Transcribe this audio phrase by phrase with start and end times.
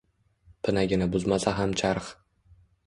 [0.69, 2.13] Pinagini buzmasa ham charx